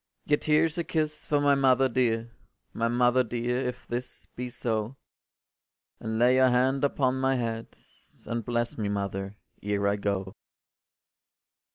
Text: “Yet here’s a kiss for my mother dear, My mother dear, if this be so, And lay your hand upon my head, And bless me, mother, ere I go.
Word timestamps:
“Yet 0.25 0.45
here’s 0.45 0.79
a 0.79 0.83
kiss 0.83 1.27
for 1.27 1.39
my 1.39 1.53
mother 1.53 1.87
dear, 1.87 2.31
My 2.73 2.87
mother 2.87 3.23
dear, 3.23 3.59
if 3.67 3.85
this 3.87 4.25
be 4.35 4.49
so, 4.49 4.95
And 5.99 6.17
lay 6.17 6.37
your 6.37 6.49
hand 6.49 6.83
upon 6.83 7.19
my 7.21 7.35
head, 7.35 7.67
And 8.25 8.43
bless 8.43 8.79
me, 8.79 8.89
mother, 8.89 9.35
ere 9.61 9.87
I 9.87 9.97
go. 9.97 10.33